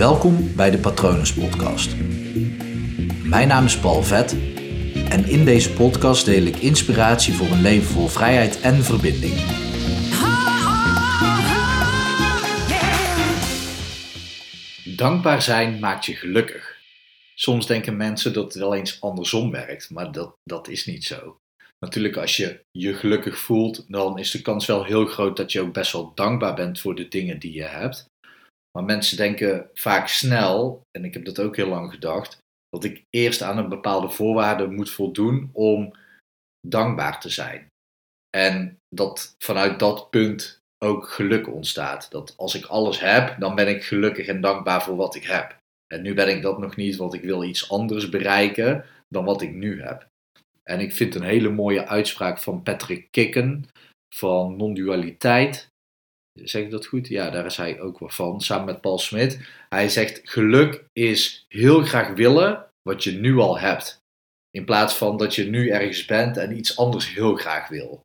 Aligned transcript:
Welkom 0.00 0.56
bij 0.56 0.70
de 0.70 0.78
Patronus 0.78 1.34
Podcast. 1.34 1.96
Mijn 3.24 3.48
naam 3.48 3.64
is 3.64 3.78
Paul 3.78 4.02
Vet 4.02 4.32
en 5.08 5.24
in 5.24 5.44
deze 5.44 5.72
podcast 5.72 6.24
deel 6.24 6.42
ik 6.42 6.56
inspiratie 6.56 7.34
voor 7.34 7.46
een 7.46 7.62
leven 7.62 7.86
vol 7.86 8.06
vrijheid 8.06 8.60
en 8.60 8.74
verbinding. 8.74 9.34
Dankbaar 14.96 15.42
zijn 15.42 15.78
maakt 15.78 16.06
je 16.06 16.14
gelukkig. 16.14 16.76
Soms 17.34 17.66
denken 17.66 17.96
mensen 17.96 18.32
dat 18.32 18.44
het 18.44 18.54
wel 18.54 18.74
eens 18.74 19.00
andersom 19.00 19.50
werkt, 19.50 19.90
maar 19.90 20.12
dat, 20.12 20.36
dat 20.44 20.68
is 20.68 20.86
niet 20.86 21.04
zo. 21.04 21.40
Natuurlijk, 21.78 22.16
als 22.16 22.36
je 22.36 22.64
je 22.70 22.94
gelukkig 22.94 23.38
voelt, 23.38 23.84
dan 23.88 24.18
is 24.18 24.30
de 24.30 24.42
kans 24.42 24.66
wel 24.66 24.84
heel 24.84 25.06
groot 25.06 25.36
dat 25.36 25.52
je 25.52 25.60
ook 25.60 25.72
best 25.72 25.92
wel 25.92 26.12
dankbaar 26.14 26.54
bent 26.54 26.80
voor 26.80 26.94
de 26.94 27.08
dingen 27.08 27.38
die 27.38 27.52
je 27.52 27.64
hebt. 27.64 28.09
Maar 28.72 28.84
mensen 28.84 29.16
denken 29.16 29.70
vaak 29.74 30.08
snel, 30.08 30.82
en 30.90 31.04
ik 31.04 31.14
heb 31.14 31.24
dat 31.24 31.40
ook 31.40 31.56
heel 31.56 31.68
lang 31.68 31.90
gedacht, 31.90 32.38
dat 32.68 32.84
ik 32.84 33.04
eerst 33.10 33.42
aan 33.42 33.58
een 33.58 33.68
bepaalde 33.68 34.08
voorwaarde 34.08 34.66
moet 34.66 34.90
voldoen 34.90 35.50
om 35.52 35.94
dankbaar 36.68 37.20
te 37.20 37.28
zijn. 37.28 37.66
En 38.36 38.78
dat 38.88 39.34
vanuit 39.38 39.78
dat 39.78 40.10
punt 40.10 40.60
ook 40.84 41.08
geluk 41.08 41.48
ontstaat. 41.48 42.10
Dat 42.10 42.34
als 42.36 42.54
ik 42.54 42.64
alles 42.64 43.00
heb, 43.00 43.36
dan 43.38 43.54
ben 43.54 43.68
ik 43.68 43.84
gelukkig 43.84 44.26
en 44.26 44.40
dankbaar 44.40 44.82
voor 44.82 44.96
wat 44.96 45.14
ik 45.14 45.24
heb. 45.24 45.56
En 45.86 46.02
nu 46.02 46.14
ben 46.14 46.28
ik 46.28 46.42
dat 46.42 46.58
nog 46.58 46.76
niet, 46.76 46.96
want 46.96 47.14
ik 47.14 47.22
wil 47.22 47.44
iets 47.44 47.70
anders 47.70 48.08
bereiken 48.08 48.84
dan 49.08 49.24
wat 49.24 49.42
ik 49.42 49.54
nu 49.54 49.82
heb. 49.82 50.08
En 50.62 50.80
ik 50.80 50.92
vind 50.92 51.14
een 51.14 51.22
hele 51.22 51.50
mooie 51.50 51.86
uitspraak 51.86 52.38
van 52.38 52.62
Patrick 52.62 53.08
Kikken 53.10 53.64
van 54.14 54.56
non-dualiteit. 54.56 55.69
Zeg 56.44 56.62
ik 56.62 56.70
dat 56.70 56.86
goed? 56.86 57.08
Ja, 57.08 57.30
daar 57.30 57.46
is 57.46 57.56
hij 57.56 57.80
ook 57.80 57.98
wel 57.98 58.08
van, 58.08 58.40
samen 58.40 58.64
met 58.64 58.80
Paul 58.80 58.98
Smit. 58.98 59.40
Hij 59.68 59.88
zegt: 59.88 60.20
geluk 60.24 60.84
is 60.92 61.44
heel 61.48 61.82
graag 61.82 62.14
willen 62.14 62.66
wat 62.82 63.04
je 63.04 63.12
nu 63.12 63.36
al 63.36 63.58
hebt. 63.58 63.98
In 64.50 64.64
plaats 64.64 64.94
van 64.94 65.16
dat 65.16 65.34
je 65.34 65.44
nu 65.44 65.68
ergens 65.68 66.04
bent 66.04 66.36
en 66.36 66.56
iets 66.56 66.76
anders 66.76 67.14
heel 67.14 67.36
graag 67.36 67.68
wil. 67.68 68.00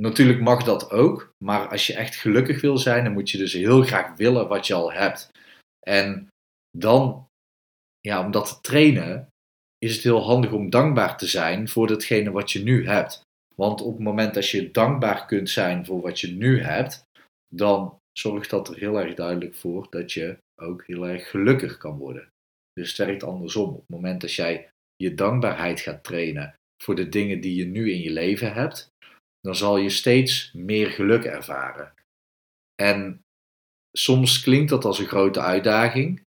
Natuurlijk 0.00 0.40
mag 0.40 0.62
dat 0.62 0.90
ook, 0.90 1.32
maar 1.44 1.68
als 1.68 1.86
je 1.86 1.94
echt 1.94 2.14
gelukkig 2.14 2.60
wil 2.60 2.78
zijn, 2.78 3.04
dan 3.04 3.12
moet 3.12 3.30
je 3.30 3.38
dus 3.38 3.52
heel 3.52 3.82
graag 3.82 4.16
willen 4.16 4.48
wat 4.48 4.66
je 4.66 4.74
al 4.74 4.92
hebt. 4.92 5.28
En 5.80 6.28
dan, 6.70 7.28
ja, 8.00 8.24
om 8.24 8.30
dat 8.30 8.46
te 8.46 8.60
trainen, 8.60 9.28
is 9.78 9.94
het 9.94 10.02
heel 10.02 10.22
handig 10.22 10.52
om 10.52 10.70
dankbaar 10.70 11.18
te 11.18 11.26
zijn 11.26 11.68
voor 11.68 11.86
datgene 11.86 12.30
wat 12.30 12.50
je 12.50 12.62
nu 12.62 12.86
hebt. 12.86 13.20
Want 13.54 13.80
op 13.80 13.92
het 13.92 14.02
moment 14.02 14.34
dat 14.34 14.48
je 14.48 14.70
dankbaar 14.70 15.26
kunt 15.26 15.50
zijn 15.50 15.86
voor 15.86 16.00
wat 16.00 16.20
je 16.20 16.32
nu 16.32 16.62
hebt, 16.62 17.04
dan 17.56 17.98
zorgt 18.12 18.50
dat 18.50 18.68
er 18.68 18.76
heel 18.76 19.00
erg 19.00 19.14
duidelijk 19.14 19.54
voor 19.54 19.86
dat 19.90 20.12
je 20.12 20.38
ook 20.60 20.86
heel 20.86 21.08
erg 21.08 21.30
gelukkig 21.30 21.78
kan 21.78 21.96
worden. 21.96 22.28
Dus 22.72 22.88
het 22.88 23.06
werkt 23.06 23.22
andersom. 23.22 23.68
Op 23.68 23.80
het 23.80 23.88
moment 23.88 24.20
dat 24.20 24.34
jij 24.34 24.70
je 24.96 25.14
dankbaarheid 25.14 25.80
gaat 25.80 26.04
trainen 26.04 26.54
voor 26.82 26.94
de 26.94 27.08
dingen 27.08 27.40
die 27.40 27.54
je 27.54 27.64
nu 27.64 27.92
in 27.92 28.00
je 28.00 28.10
leven 28.10 28.52
hebt, 28.52 28.88
dan 29.40 29.56
zal 29.56 29.76
je 29.76 29.90
steeds 29.90 30.52
meer 30.52 30.90
geluk 30.90 31.24
ervaren. 31.24 31.92
En 32.82 33.20
soms 33.96 34.40
klinkt 34.40 34.70
dat 34.70 34.84
als 34.84 34.98
een 34.98 35.06
grote 35.06 35.40
uitdaging, 35.40 36.22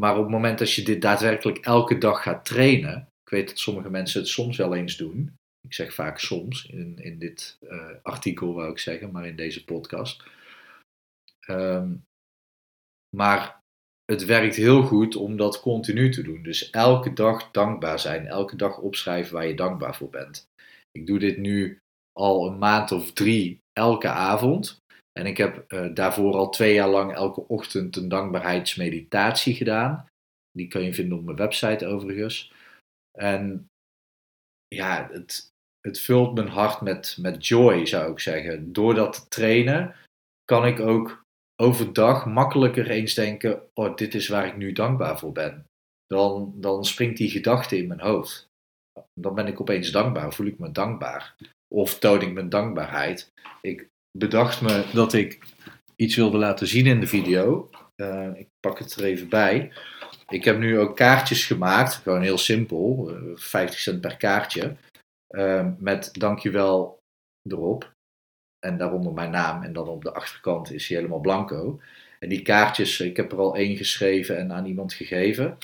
maar 0.00 0.16
op 0.16 0.22
het 0.22 0.30
moment 0.30 0.58
dat 0.58 0.72
je 0.72 0.82
dit 0.82 1.02
daadwerkelijk 1.02 1.58
elke 1.58 1.98
dag 1.98 2.22
gaat 2.22 2.44
trainen, 2.44 3.08
ik 3.22 3.30
weet 3.30 3.48
dat 3.48 3.58
sommige 3.58 3.90
mensen 3.90 4.20
het 4.20 4.28
soms 4.28 4.56
wel 4.56 4.74
eens 4.74 4.96
doen, 4.96 5.34
ik 5.60 5.74
zeg 5.74 5.94
vaak 5.94 6.18
soms 6.18 6.66
in, 6.66 6.98
in 6.98 7.18
dit 7.18 7.58
uh, 7.60 7.90
artikel 8.02 8.54
wou 8.54 8.70
ik 8.70 8.78
zeggen, 8.78 9.10
maar 9.10 9.26
in 9.26 9.36
deze 9.36 9.64
podcast. 9.64 10.24
Um, 11.50 12.04
maar 13.16 13.60
het 14.04 14.24
werkt 14.24 14.56
heel 14.56 14.82
goed 14.82 15.16
om 15.16 15.36
dat 15.36 15.60
continu 15.60 16.10
te 16.10 16.22
doen. 16.22 16.42
Dus 16.42 16.70
elke 16.70 17.12
dag 17.12 17.50
dankbaar 17.50 17.98
zijn, 17.98 18.26
elke 18.26 18.56
dag 18.56 18.78
opschrijven 18.78 19.34
waar 19.34 19.46
je 19.46 19.54
dankbaar 19.54 19.94
voor 19.94 20.10
bent. 20.10 20.48
Ik 20.90 21.06
doe 21.06 21.18
dit 21.18 21.38
nu 21.38 21.78
al 22.12 22.46
een 22.46 22.58
maand 22.58 22.92
of 22.92 23.12
drie 23.12 23.60
elke 23.72 24.08
avond. 24.08 24.78
En 25.12 25.26
ik 25.26 25.36
heb 25.36 25.72
uh, 25.72 25.94
daarvoor 25.94 26.34
al 26.34 26.50
twee 26.50 26.74
jaar 26.74 26.88
lang 26.88 27.14
elke 27.14 27.48
ochtend 27.48 27.96
een 27.96 28.08
dankbaarheidsmeditatie 28.08 29.54
gedaan. 29.54 30.06
Die 30.52 30.68
kan 30.68 30.82
je 30.82 30.94
vinden 30.94 31.18
op 31.18 31.24
mijn 31.24 31.36
website 31.36 31.86
overigens. 31.86 32.52
En 33.18 33.68
ja, 34.68 35.08
het, 35.12 35.48
het 35.80 36.00
vult 36.00 36.34
mijn 36.34 36.48
hart 36.48 36.80
met, 36.80 37.16
met 37.20 37.46
joy, 37.46 37.86
zou 37.86 38.12
ik 38.12 38.20
zeggen. 38.20 38.72
Door 38.72 38.94
dat 38.94 39.12
te 39.12 39.28
trainen 39.28 39.94
kan 40.44 40.66
ik 40.66 40.80
ook 40.80 41.19
overdag 41.60 42.26
makkelijker 42.26 42.90
eens 42.90 43.14
denken: 43.14 43.62
oh, 43.74 43.96
dit 43.96 44.14
is 44.14 44.28
waar 44.28 44.46
ik 44.46 44.56
nu 44.56 44.72
dankbaar 44.72 45.18
voor 45.18 45.32
ben. 45.32 45.64
Dan, 46.06 46.52
dan 46.56 46.84
springt 46.84 47.16
die 47.16 47.30
gedachte 47.30 47.76
in 47.76 47.88
mijn 47.88 48.00
hoofd. 48.00 48.48
Dan 49.20 49.34
ben 49.34 49.46
ik 49.46 49.60
opeens 49.60 49.90
dankbaar, 49.90 50.32
voel 50.32 50.46
ik 50.46 50.58
me 50.58 50.72
dankbaar. 50.72 51.36
Of 51.74 51.98
toon 51.98 52.22
ik 52.22 52.32
mijn 52.32 52.48
dankbaarheid. 52.48 53.32
Ik 53.60 53.88
bedacht 54.18 54.60
me 54.60 54.90
dat 54.92 55.12
ik 55.12 55.38
iets 55.96 56.16
wilde 56.16 56.38
laten 56.38 56.66
zien 56.66 56.86
in 56.86 57.00
de 57.00 57.06
video. 57.06 57.70
Uh, 57.96 58.30
ik 58.34 58.48
pak 58.60 58.78
het 58.78 58.94
er 58.94 59.04
even 59.04 59.28
bij. 59.28 59.72
Ik 60.28 60.44
heb 60.44 60.58
nu 60.58 60.78
ook 60.78 60.96
kaartjes 60.96 61.46
gemaakt, 61.46 61.94
gewoon 61.94 62.22
heel 62.22 62.38
simpel, 62.38 63.12
50 63.34 63.76
eh, 63.76 63.82
cent 63.82 64.00
per 64.00 64.16
kaartje. 64.16 64.76
Uh, 65.30 65.66
met 65.78 66.14
dankjewel 66.14 66.98
erop 67.48 67.92
en 68.60 68.78
daaronder 68.78 69.12
mijn 69.12 69.30
naam. 69.30 69.62
En 69.62 69.72
dan 69.72 69.88
op 69.88 70.02
de 70.02 70.12
achterkant 70.12 70.72
is 70.72 70.88
hij 70.88 70.96
helemaal 70.96 71.20
blanco. 71.20 71.80
En 72.18 72.28
die 72.28 72.42
kaartjes, 72.42 73.00
ik 73.00 73.16
heb 73.16 73.32
er 73.32 73.38
al 73.38 73.56
één 73.56 73.76
geschreven 73.76 74.38
en 74.38 74.52
aan 74.52 74.66
iemand 74.66 74.92
gegeven. 74.92 75.58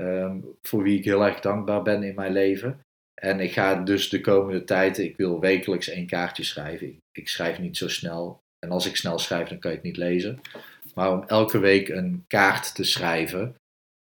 Um, 0.00 0.56
voor 0.62 0.82
wie 0.82 0.98
ik 0.98 1.04
heel 1.04 1.26
erg 1.26 1.40
dankbaar 1.40 1.82
ben 1.82 2.02
in 2.02 2.14
mijn 2.14 2.32
leven. 2.32 2.80
En 3.20 3.40
ik 3.40 3.52
ga 3.52 3.74
dus 3.74 4.08
de 4.08 4.20
komende 4.20 4.64
tijd, 4.64 4.98
ik 4.98 5.16
wil 5.16 5.40
wekelijks 5.40 5.88
één 5.88 6.06
kaartje 6.06 6.44
schrijven. 6.44 6.98
Ik, 7.12 7.28
schrijf 7.28 7.58
niet 7.58 7.76
zo 7.76 7.88
snel. 7.88 8.38
En 8.58 8.70
als 8.70 8.86
ik 8.86 8.96
snel 8.96 9.18
schrijf, 9.18 9.48
dan 9.48 9.58
kan 9.58 9.70
je 9.70 9.76
het 9.76 9.86
niet 9.86 9.96
lezen. 9.96 10.40
Maar 10.94 11.12
om 11.12 11.24
elke 11.26 11.58
week 11.58 11.88
een 11.88 12.24
kaart 12.26 12.74
te 12.74 12.84
schrijven 12.84 13.54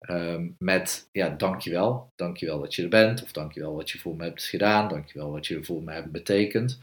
um, 0.09 0.55
met, 0.59 1.09
ja, 1.13 1.29
dankjewel. 1.29 2.09
Dankjewel 2.15 2.61
dat 2.61 2.75
je 2.75 2.83
er 2.83 2.89
bent. 2.89 3.23
Of 3.23 3.33
dankjewel 3.33 3.75
wat 3.75 3.91
je 3.91 3.99
voor 3.99 4.17
me 4.17 4.25
hebt 4.25 4.45
gedaan. 4.45 4.89
Dankjewel 4.89 5.31
wat 5.31 5.47
je 5.47 5.65
voor 5.65 5.83
me 5.83 5.93
hebt 5.93 6.11
betekend 6.11 6.79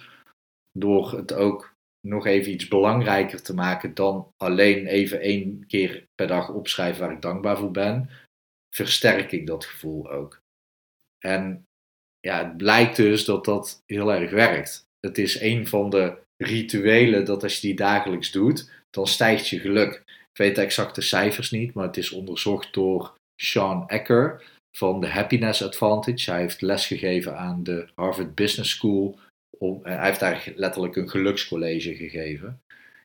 door 0.80 1.12
het 1.12 1.34
ook 1.34 1.74
nog 2.08 2.26
even 2.26 2.52
iets 2.52 2.68
belangrijker 2.68 3.42
te 3.42 3.54
maken 3.54 3.94
dan 3.94 4.32
alleen 4.38 4.88
even 4.88 5.20
één 5.20 5.66
keer 5.68 6.06
per 6.16 6.28
dag 6.28 6.50
opschrijven 6.50 7.02
waar 7.02 7.16
ik 7.16 7.22
dankbaar 7.22 7.58
voor 7.58 7.72
ben, 7.72 8.10
versterk 8.76 9.32
ik 9.32 9.48
dat 9.48 9.66
gevoel 9.66 10.12
ook. 10.12 10.42
En 11.26 11.66
ja, 12.20 12.46
het 12.46 12.58
blijkt 12.58 12.96
dus 12.96 13.26
dat 13.26 13.46
dat 13.46 13.82
heel 13.86 14.14
erg 14.14 14.32
werkt. 14.32 14.88
Het 15.00 15.18
is 15.18 15.42
een 15.42 15.68
van 15.68 15.90
de 15.90 16.18
rituelen 16.44 17.26
dat 17.26 17.44
als 17.44 17.56
je 17.56 17.68
die 17.68 17.76
dagelijks 17.76 18.32
doet, 18.32 18.72
dan 18.90 19.08
stijgt 19.08 19.48
je 19.48 19.60
geluk. 19.60 20.04
Ik 20.08 20.38
weet 20.38 20.56
de 20.56 20.62
exacte 20.62 21.02
cijfers 21.02 21.52
niet, 21.52 21.74
maar 21.74 21.86
het 21.86 21.98
is 21.98 22.12
onderzocht 22.12 22.74
door 22.74 23.16
Sean 23.42 23.88
Ecker 23.88 24.44
van 24.78 25.00
de 25.00 25.08
Happiness 25.08 25.64
Advantage. 25.64 26.32
Hij 26.32 26.40
heeft 26.40 26.62
lesgegeven 26.62 27.38
aan 27.38 27.64
de 27.64 27.88
Harvard 27.96 28.36
Business 28.36 28.72
School 28.72 29.20
hij 29.84 30.06
heeft 30.06 30.20
daar 30.20 30.52
letterlijk 30.56 30.96
een 30.96 31.10
gelukscollege 31.10 31.96
gegeven. 31.96 32.62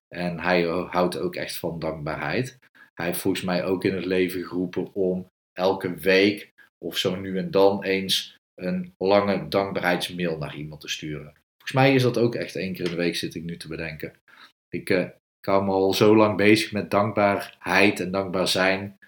En 0.09 0.41
hij 0.41 0.63
houdt 0.67 1.19
ook 1.19 1.37
echt 1.37 1.57
van 1.57 1.79
dankbaarheid. 1.79 2.59
Hij 2.95 3.07
heeft 3.07 3.21
volgens 3.21 3.45
mij 3.45 3.65
ook 3.65 3.85
in 3.85 3.95
het 3.95 4.05
leven 4.05 4.45
geroepen 4.45 4.95
om 4.95 5.31
elke 5.53 5.95
week 5.95 6.53
of 6.79 6.97
zo 6.97 7.17
nu 7.17 7.39
en 7.39 7.51
dan 7.51 7.85
eens 7.85 8.37
een 8.55 8.95
lange 8.99 9.49
dankbaarheidsmail 9.49 10.39
naar 10.39 10.57
iemand 10.57 10.81
te 10.81 10.89
sturen. 10.89 11.33
Volgens 11.53 11.73
mij 11.73 11.95
is 11.95 12.03
dat 12.03 12.19
ook 12.19 12.35
echt 12.35 12.57
één 12.57 12.73
keer 12.73 12.85
in 12.85 12.91
de 12.91 12.97
week, 12.97 13.17
zit 13.17 13.35
ik 13.35 13.43
nu 13.43 13.57
te 13.57 13.69
bedenken. 13.69 14.13
Ik, 14.69 14.91
uh, 14.91 15.09
hou 15.41 15.65
me 15.65 15.71
al 15.71 15.93
zo 15.93 16.17
lang 16.17 16.37
bezig 16.37 16.73
met 16.73 16.91
dankbaarheid 16.91 18.01
en 18.01 18.11
dankbaar 18.11 18.49
zijn. 18.49 18.99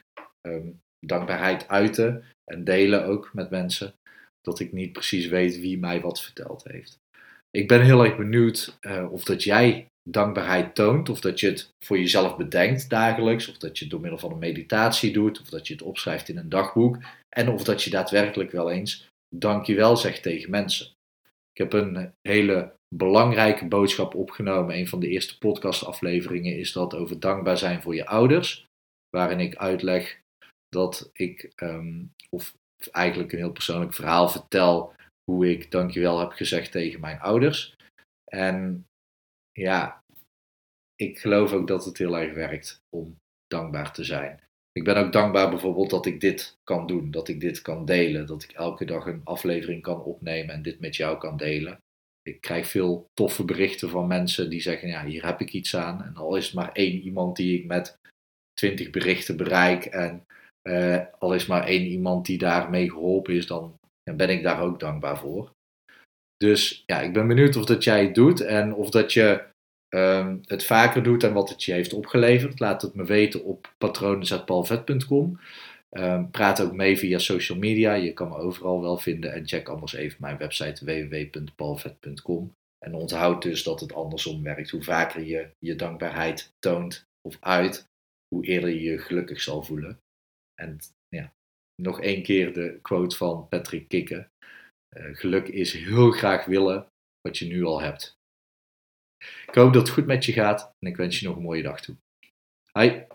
Um, 0.47 0.81
dankbaarheid 1.07 1.69
uiten 1.69 2.25
en 2.45 2.65
delen 2.65 3.05
ook 3.05 3.31
met 3.33 3.51
mensen. 3.51 3.95
Dat 4.41 4.61
ik 4.61 4.73
niet 4.73 4.93
precies 4.93 5.27
weet 5.27 5.61
wie 5.61 5.79
mij 5.79 6.01
wat 6.01 6.23
verteld 6.23 6.65
heeft. 6.65 6.99
Ik 7.57 7.69
ben 7.69 7.83
heel 7.83 8.05
erg 8.05 8.17
benieuwd 8.17 8.79
uh, 8.81 9.13
of 9.13 9.25
dat 9.25 9.43
jij 9.43 9.87
dankbaarheid 10.09 10.75
toont, 10.75 11.09
of 11.09 11.21
dat 11.21 11.41
je 11.41 11.47
het 11.47 11.71
voor 11.85 11.99
jezelf 11.99 12.37
bedenkt 12.37 12.91
dagelijks, 12.91 13.49
of 13.49 13.57
dat 13.57 13.79
je 13.79 13.85
het 13.85 13.93
door 13.93 14.01
middel 14.01 14.19
van 14.19 14.33
een 14.33 14.39
meditatie 14.39 15.13
doet, 15.13 15.41
of 15.41 15.49
dat 15.49 15.67
je 15.67 15.73
het 15.73 15.83
opschrijft 15.83 16.29
in 16.29 16.37
een 16.37 16.49
dagboek, 16.49 16.99
en 17.29 17.49
of 17.49 17.65
dat 17.65 17.83
je 17.83 17.91
daadwerkelijk 17.91 18.51
wel 18.51 18.71
eens 18.71 19.09
dankjewel 19.35 19.97
zegt 19.97 20.23
tegen 20.23 20.51
mensen. 20.51 20.87
Ik 21.53 21.59
heb 21.59 21.73
een 21.73 22.13
hele 22.23 22.73
belangrijke 22.95 23.67
boodschap 23.67 24.15
opgenomen. 24.15 24.77
Een 24.77 24.89
van 24.89 25.01
de 25.01 25.09
eerste 25.09 25.39
podcastafleveringen 25.39 26.59
is 26.59 26.73
dat 26.73 26.95
over 26.95 27.21
dankbaar 27.21 27.59
zijn 27.59 27.83
voor 27.83 27.95
je 27.95 28.07
ouders, 28.07 28.67
waarin 29.11 29.41
ik 29.41 29.57
uitleg 29.57 30.21
dat 30.69 31.11
ik, 31.13 31.53
um, 31.57 32.13
of 32.31 32.55
eigenlijk 32.91 33.33
een 33.33 33.39
heel 33.39 33.53
persoonlijk 33.53 33.95
verhaal 33.95 34.29
vertel 34.29 34.95
hoe 35.31 35.51
ik 35.51 35.71
dankjewel 35.71 36.19
heb 36.19 36.31
gezegd 36.31 36.73
tegen 36.73 37.01
mijn 37.01 37.21
ouders. 37.21 37.75
En 38.25 38.87
ja, 39.53 40.03
ik 40.97 41.19
geloof 41.19 41.53
ook 41.53 41.69
dat 41.69 41.85
het 41.85 41.99
heel 41.99 42.19
erg 42.19 42.35
werkt 42.35 42.81
om 42.97 43.17
dankbaar 43.47 43.93
te 43.93 44.05
zijn. 44.05 44.41
Ik 44.73 44.85
ben 44.85 44.97
ook 44.97 45.13
dankbaar 45.13 45.51
bijvoorbeeld 45.51 45.91
dat 45.91 46.07
ik 46.07 46.21
dit 46.21 46.57
kan 46.65 46.87
doen, 46.87 47.11
dat 47.11 47.29
ik 47.29 47.41
dit 47.41 47.63
kan 47.63 47.85
delen, 47.85 48.27
dat 48.27 48.43
ik 48.43 48.53
elke 48.53 48.85
dag 48.85 49.07
een 49.07 49.25
aflevering 49.25 49.83
kan 49.83 50.03
opnemen 50.03 50.55
en 50.55 50.63
dit 50.63 50.81
met 50.81 50.97
jou 50.97 51.19
kan 51.19 51.37
delen. 51.37 51.79
Ik 52.23 52.41
krijg 52.41 52.67
veel 52.67 53.07
toffe 53.15 53.45
berichten 53.45 53.91
van 53.91 54.07
mensen 54.07 54.51
die 54.51 54.61
zeggen, 54.61 54.89
ja, 54.89 55.05
hier 55.05 55.27
heb 55.27 55.41
ik 55.41 55.53
iets 55.53 55.77
aan. 55.77 56.03
En 56.03 56.17
al 56.17 56.37
is 56.37 56.45
het 56.45 56.55
maar 56.55 56.73
één 56.73 57.01
iemand 57.01 57.37
die 57.37 57.59
ik 57.59 57.67
met 57.67 57.99
twintig 58.53 58.91
berichten 58.91 59.37
bereik 59.37 59.85
en 59.85 60.27
uh, 60.69 61.05
al 61.19 61.35
is 61.35 61.47
maar 61.47 61.67
één 61.67 61.87
iemand 61.87 62.27
die 62.27 62.39
daarmee 62.39 62.91
geholpen 62.91 63.35
is, 63.35 63.47
dan 63.47 63.79
ben 64.15 64.31
ik 64.31 64.43
daar 64.43 64.63
ook 64.63 64.81
dankbaar 64.81 65.19
voor. 65.19 65.51
Dus 66.37 66.83
ja, 66.87 67.01
ik 67.01 67.13
ben 67.13 67.29
benieuwd 67.29 67.57
of 67.57 67.65
dat 67.65 67.85
jij 67.85 68.05
het 68.05 68.15
doet 68.15 68.41
en 68.41 68.75
of 68.75 68.91
dat 68.91 69.13
je 69.13 69.45
um, 69.95 70.41
het 70.45 70.65
vaker 70.65 71.03
doet 71.03 71.23
en 71.23 71.33
wat 71.33 71.49
het 71.49 71.65
je 71.65 71.73
heeft 71.73 71.93
opgeleverd. 71.93 72.61
Laat 72.61 72.83
het 72.83 72.95
me 72.95 73.05
weten 73.05 73.45
op 73.45 73.75
patronen.palvet.com. 73.79 75.41
Ehm, 75.89 76.31
praat 76.31 76.61
ook 76.61 76.73
mee 76.73 76.99
via 76.99 77.19
social 77.19 77.59
media. 77.59 77.95
Je 77.95 78.13
kan 78.13 78.29
me 78.29 78.37
overal 78.37 78.81
wel 78.81 78.99
vinden. 78.99 79.33
En 79.33 79.49
check 79.49 79.69
anders 79.69 79.93
even 79.93 80.17
mijn 80.21 80.37
website 80.37 80.85
www.palvet.com. 80.85 82.53
En 82.79 82.95
onthoud 82.95 83.43
dus 83.43 83.63
dat 83.63 83.81
het 83.81 83.93
andersom 83.93 84.43
werkt. 84.43 84.71
Hoe 84.71 84.83
vaker 84.83 85.23
je 85.23 85.49
je 85.59 85.77
dankbaarheid 85.77 86.53
toont 86.59 87.05
of 87.29 87.37
uit, 87.41 87.87
hoe 88.29 88.45
eerder 88.45 88.71
je 88.71 88.83
je 88.83 88.99
gelukkig 88.99 89.41
zal 89.41 89.63
voelen. 89.63 89.99
En 90.55 90.79
nog 91.83 92.01
één 92.01 92.23
keer 92.23 92.53
de 92.53 92.79
quote 92.83 93.17
van 93.17 93.49
Patrick 93.49 93.89
Kikken. 93.89 94.31
Uh, 94.97 95.17
geluk 95.17 95.49
is 95.49 95.73
heel 95.73 96.11
graag 96.11 96.45
willen 96.45 96.93
wat 97.21 97.39
je 97.39 97.47
nu 97.47 97.65
al 97.65 97.81
hebt. 97.81 98.19
Ik 99.47 99.55
hoop 99.55 99.73
dat 99.73 99.83
het 99.83 99.91
goed 99.91 100.07
met 100.07 100.25
je 100.25 100.33
gaat 100.33 100.75
en 100.79 100.89
ik 100.89 100.97
wens 100.97 101.21
je 101.21 101.27
nog 101.27 101.37
een 101.37 101.43
mooie 101.43 101.63
dag 101.63 101.81
toe. 101.81 101.97
Hoi! 102.73 103.07